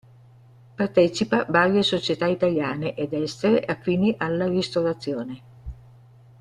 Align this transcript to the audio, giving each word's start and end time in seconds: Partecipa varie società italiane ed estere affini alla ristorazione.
Partecipa 0.79 1.45
varie 1.47 1.83
società 1.83 2.25
italiane 2.25 2.95
ed 2.95 3.13
estere 3.13 3.63
affini 3.63 4.15
alla 4.17 4.47
ristorazione. 4.47 5.41